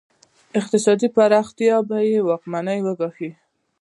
اقتصادي 0.59 1.07
پراختیا 1.15 1.77
به 1.87 1.97
یې 2.11 2.19
واکمني 2.27 2.79
وګواښي. 2.83 3.31